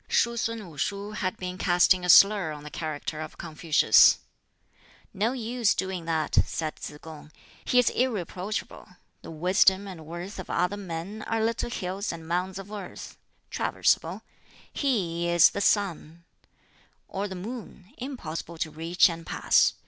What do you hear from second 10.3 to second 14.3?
of other men are little hills and mounds of earth: traversible.